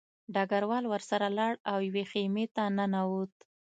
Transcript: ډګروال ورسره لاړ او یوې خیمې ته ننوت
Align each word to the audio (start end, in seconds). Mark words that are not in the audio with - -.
ډګروال 0.33 0.85
ورسره 0.89 1.27
لاړ 1.37 1.53
او 1.71 1.77
یوې 1.87 2.03
خیمې 2.11 2.45
ته 2.55 2.63
ننوت 2.77 3.33